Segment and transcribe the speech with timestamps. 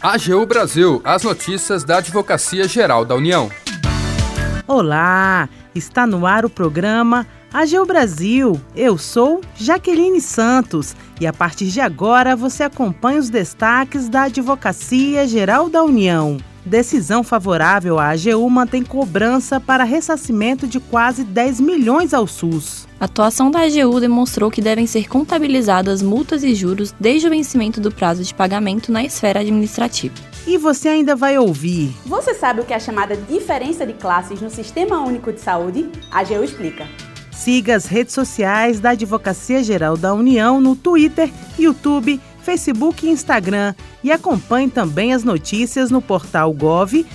[0.00, 3.50] AGU Brasil, as notícias da Advocacia Geral da União.
[4.66, 8.60] Olá, está no ar o programa AGU Brasil.
[8.76, 15.26] Eu sou Jaqueline Santos e a partir de agora você acompanha os destaques da Advocacia
[15.26, 16.38] Geral da União.
[16.68, 22.86] Decisão favorável à AGU mantém cobrança para ressarcimento de quase 10 milhões ao SUS.
[23.00, 27.80] A atuação da AGU demonstrou que devem ser contabilizadas multas e juros desde o vencimento
[27.80, 30.14] do prazo de pagamento na esfera administrativa.
[30.46, 31.90] E você ainda vai ouvir.
[32.04, 35.88] Você sabe o que é a chamada diferença de classes no Sistema Único de Saúde?
[36.10, 36.86] A AGU explica.
[37.32, 43.74] Siga as redes sociais da Advocacia Geral da União no Twitter, YouTube, Facebook e Instagram
[44.02, 47.08] e acompanhe também as notícias no portal gov.br/agu.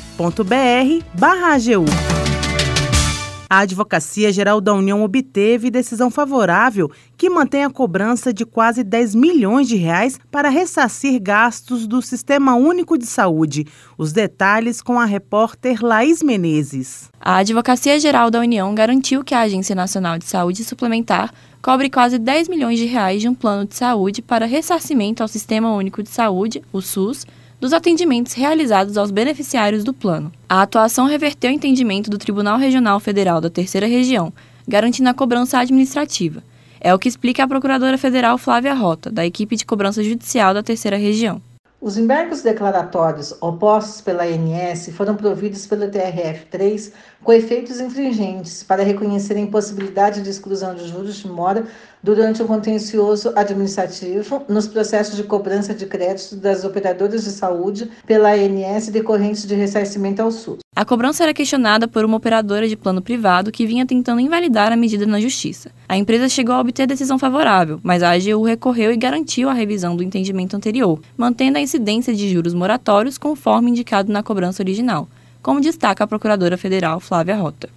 [3.53, 9.13] A Advocacia Geral da União obteve decisão favorável que mantém a cobrança de quase 10
[9.13, 13.67] milhões de reais para ressarcir gastos do Sistema Único de Saúde.
[13.95, 17.11] Os detalhes com a repórter Laís Menezes.
[17.21, 21.31] A Advocacia Geral da União garantiu que a Agência Nacional de Saúde Suplementar
[21.61, 25.71] cobre quase 10 milhões de reais de um plano de saúde para ressarcimento ao Sistema
[25.75, 27.23] Único de Saúde, o SUS,
[27.63, 30.29] dos atendimentos realizados aos beneficiários do plano.
[30.49, 34.33] A atuação reverteu o entendimento do Tribunal Regional Federal da Terceira Região,
[34.67, 36.43] garantindo a cobrança administrativa.
[36.81, 40.61] É o que explica a Procuradora Federal Flávia Rota, da equipe de cobrança judicial da
[40.61, 41.41] Terceira Região.
[41.83, 49.35] Os embargos declaratórios opostos pela ANS foram providos pelo TRF3 com efeitos infringentes para reconhecer
[49.35, 51.65] a impossibilidade de exclusão de juros de mora
[52.01, 58.31] durante o contencioso administrativo nos processos de cobrança de crédito das operadoras de saúde pela
[58.31, 60.59] ANS decorrentes de ressarcimento ao SUS.
[60.75, 64.75] A cobrança era questionada por uma operadora de plano privado que vinha tentando invalidar a
[64.75, 65.69] medida na justiça.
[65.87, 69.95] A empresa chegou a obter decisão favorável, mas a AGU recorreu e garantiu a revisão
[69.95, 75.07] do entendimento anterior, mantendo a incidência de juros moratórios conforme indicado na cobrança original
[75.43, 77.69] como destaca a Procuradora Federal Flávia Rota.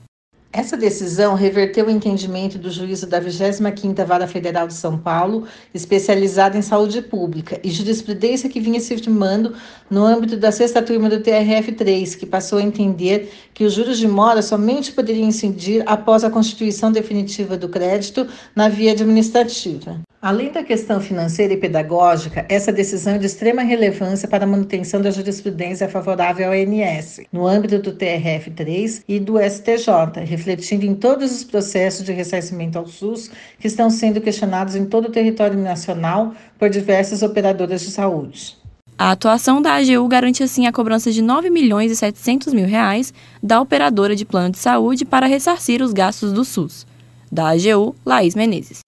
[0.53, 5.45] Essa decisão reverteu o entendimento do juízo da 25ª Vara Federal de São Paulo,
[5.75, 9.55] especializada em saúde pública, e jurisprudência que vinha se firmando
[9.91, 14.07] no âmbito da sexta turma do TRF3, que passou a entender que os juros de
[14.07, 20.06] mora somente poderiam incidir após a constituição definitiva do crédito na via administrativa.
[20.27, 25.01] Além da questão financeira e pedagógica, essa decisão é de extrema relevância para a manutenção
[25.01, 31.31] da jurisprudência favorável ao ANS, no âmbito do TRF3 e do STJ, refletindo em todos
[31.31, 36.35] os processos de ressarcimento ao SUS que estão sendo questionados em todo o território nacional
[36.59, 38.57] por diversas operadoras de saúde.
[38.99, 43.15] A atuação da AGU garante assim a cobrança de 9 milhões e 700 mil reais
[43.41, 46.85] da operadora de plano de saúde para ressarcir os gastos do SUS.
[47.31, 48.86] Da AGU, Laís Menezes.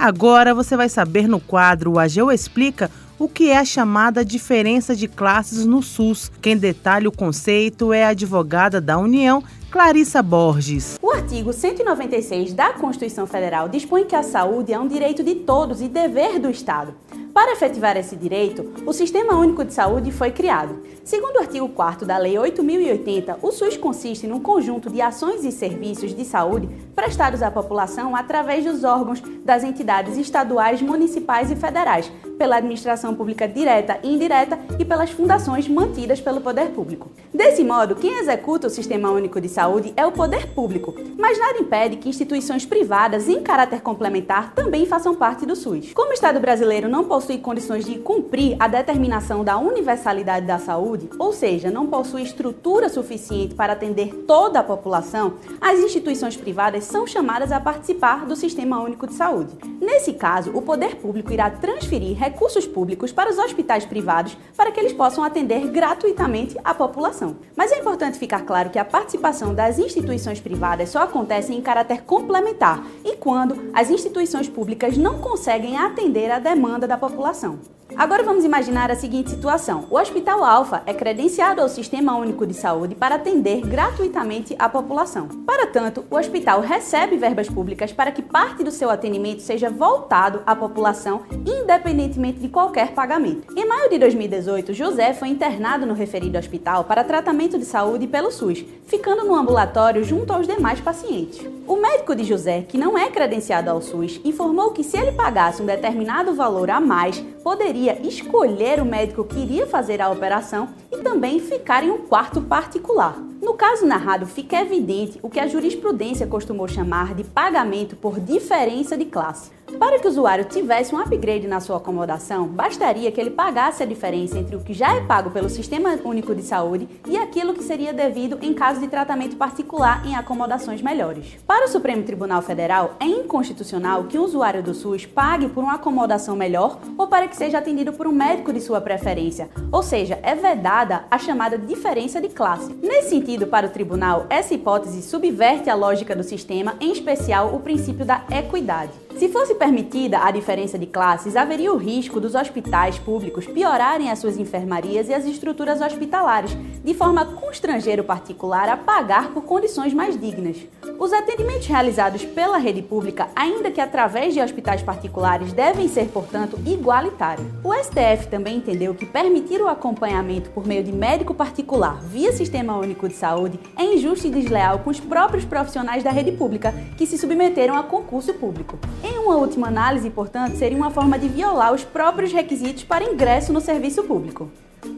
[0.00, 4.96] Agora você vai saber no quadro O Ageu Explica o que é a chamada diferença
[4.96, 6.32] de classes no SUS.
[6.40, 10.98] Quem detalha o conceito é a advogada da União, Clarissa Borges.
[11.02, 15.82] O artigo 196 da Constituição Federal dispõe que a saúde é um direito de todos
[15.82, 16.94] e dever do Estado.
[17.32, 20.82] Para efetivar esse direito, o Sistema Único de Saúde foi criado.
[21.04, 25.52] Segundo o artigo 4 da Lei 8080, o SUS consiste num conjunto de ações e
[25.52, 32.10] serviços de saúde prestados à população através dos órgãos das entidades estaduais, municipais e federais,
[32.40, 37.10] pela administração pública direta e indireta e pelas fundações mantidas pelo poder público.
[37.34, 41.58] Desse modo, quem executa o Sistema Único de Saúde é o poder público, mas nada
[41.58, 45.92] impede que instituições privadas em caráter complementar também façam parte do SUS.
[45.92, 51.10] Como o Estado brasileiro não possui condições de cumprir a determinação da universalidade da saúde,
[51.18, 57.06] ou seja, não possui estrutura suficiente para atender toda a população, as instituições privadas são
[57.06, 59.52] chamadas a participar do Sistema Único de Saúde.
[59.78, 64.78] Nesse caso, o poder público irá transferir recursos públicos para os hospitais privados para que
[64.78, 67.36] eles possam atender gratuitamente a população.
[67.56, 72.02] Mas é importante ficar claro que a participação das instituições privadas só acontece em caráter
[72.02, 77.58] complementar e quando as instituições públicas não conseguem atender a demanda da população.
[77.96, 82.54] Agora vamos imaginar a seguinte situação: o Hospital Alfa é credenciado ao Sistema Único de
[82.54, 85.28] Saúde para atender gratuitamente a população.
[85.46, 90.42] Para tanto, o hospital recebe verbas públicas para que parte do seu atendimento seja voltado
[90.46, 93.52] à população, independentemente de qualquer pagamento.
[93.56, 98.30] Em maio de 2018, José foi internado no referido hospital para tratamento de saúde pelo
[98.30, 101.40] SUS, ficando no ambulatório junto aos demais pacientes.
[101.66, 105.62] O médico de José, que não é credenciado ao SUS, informou que se ele pagasse
[105.62, 110.98] um determinado valor a mais poderia escolher o médico que iria fazer a operação e
[110.98, 113.16] também ficar em um quarto particular.
[113.40, 118.96] No caso narrado, fica evidente o que a jurisprudência costumou chamar de pagamento por diferença
[118.96, 119.50] de classe.
[119.78, 123.86] Para que o usuário tivesse um upgrade na sua acomodação, bastaria que ele pagasse a
[123.86, 127.62] diferença entre o que já é pago pelo Sistema Único de Saúde e aquilo que
[127.62, 131.38] seria devido em caso de tratamento particular em acomodações melhores.
[131.46, 135.74] Para o Supremo Tribunal Federal, é inconstitucional que o usuário do SUS pague por uma
[135.74, 140.18] acomodação melhor ou para que seja atendido por um médico de sua preferência, ou seja,
[140.22, 142.72] é vedada a chamada diferença de classe.
[142.82, 147.60] Nesse sentido, para o tribunal, essa hipótese subverte a lógica do sistema, em especial o
[147.60, 149.09] princípio da equidade.
[149.16, 154.18] Se fosse permitida a diferença de classes, haveria o risco dos hospitais públicos piorarem as
[154.18, 159.42] suas enfermarias e as estruturas hospitalares, de forma a constranger o particular a pagar por
[159.42, 160.56] condições mais dignas.
[160.98, 166.58] Os atendimentos realizados pela rede pública, ainda que através de hospitais particulares, devem ser, portanto,
[166.66, 167.46] igualitários.
[167.64, 172.78] O STF também entendeu que permitir o acompanhamento por meio de médico particular via Sistema
[172.78, 177.06] Único de Saúde é injusto e desleal com os próprios profissionais da rede pública que
[177.06, 178.78] se submeteram a concurso público.
[179.02, 183.52] Em uma última análise, portanto, seria uma forma de violar os próprios requisitos para ingresso
[183.52, 184.50] no serviço público.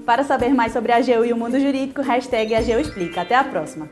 [0.04, 3.22] Para saber mais sobre a AGU e o mundo jurídico, hashtag AGU Explica.
[3.22, 3.88] Até a próxima!